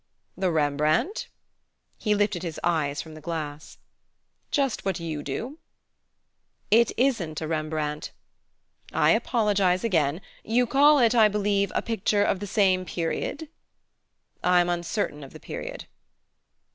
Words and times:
"The 0.35 0.51
Rembrandt?" 0.51 1.27
He 1.99 2.15
lifted 2.15 2.41
his 2.41 2.59
eyes 2.63 3.03
from 3.03 3.13
the 3.13 3.21
glass. 3.21 3.77
"Just 4.49 4.83
what 4.83 4.99
you 4.99 5.21
do." 5.21 5.59
"It 6.71 6.91
isn't 6.97 7.39
a 7.39 7.47
Rembrandt." 7.47 8.11
"I 8.91 9.11
apologize 9.11 9.83
again. 9.83 10.21
You 10.43 10.65
call 10.65 10.97
it, 10.97 11.13
I 11.13 11.27
believe, 11.27 11.71
a 11.75 11.83
picture 11.83 12.23
of 12.23 12.39
the 12.39 12.47
same 12.47 12.83
period?" 12.83 13.47
"I'm 14.43 14.69
uncertain 14.69 15.23
of 15.23 15.33
the 15.33 15.39
period." 15.39 15.85